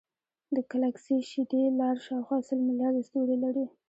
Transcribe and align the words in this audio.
د 0.55 0.57
ګلکسي 0.71 1.17
شیدې 1.29 1.61
لار 1.79 1.95
شاوخوا 2.05 2.37
سل 2.47 2.59
ملیارده 2.67 3.01
ستوري 3.07 3.37
لري. 3.43 3.65